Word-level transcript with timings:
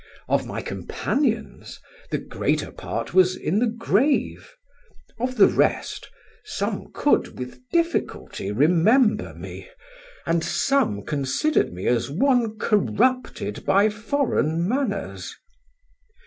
Of 0.27 0.47
my 0.47 0.63
companions, 0.63 1.79
the 2.09 2.17
greater 2.17 2.71
part 2.71 3.13
was 3.13 3.35
in 3.35 3.59
the 3.59 3.67
grave; 3.67 4.49
of 5.19 5.37
the 5.37 5.45
rest, 5.45 6.09
some 6.43 6.91
could 6.91 7.37
with 7.37 7.59
difficulty 7.71 8.51
remember 8.51 9.35
me, 9.35 9.69
and 10.25 10.43
some 10.43 11.03
considered 11.03 11.71
me 11.71 11.85
as 11.85 12.09
one 12.09 12.57
corrupted 12.57 13.63
by 13.63 13.89
foreign 13.89 14.67
manners. 14.67 15.35